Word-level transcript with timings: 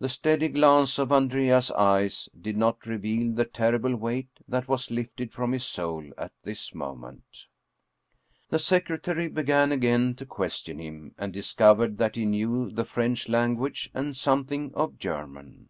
The 0.00 0.08
steady 0.08 0.48
glance 0.48 0.98
of 0.98 1.12
Andrea's 1.12 1.70
eyes 1.70 2.28
did' 2.36 2.56
not 2.56 2.86
reveal 2.86 3.32
Lie 3.36 3.44
terrible 3.52 3.94
weight 3.94 4.26
that 4.48 4.66
was 4.66 4.90
lifted 4.90 5.32
from 5.32 5.52
his 5.52 5.64
soul 5.64 6.02
at 6.18 6.32
this 6.42 6.74
moment. 6.74 7.46
The 8.50 8.58
secretary 8.58 9.28
began 9.28 9.70
again 9.70 10.16
to 10.16 10.26
question 10.26 10.80
him, 10.80 11.14
and 11.16 11.32
dis 11.32 11.52
covered 11.54 11.98
that 11.98 12.16
he 12.16 12.26
knew 12.26 12.68
the 12.68 12.84
French 12.84 13.28
language 13.28 13.90
and 13.94 14.16
something 14.16 14.74
of 14.74 14.98
German. 14.98 15.68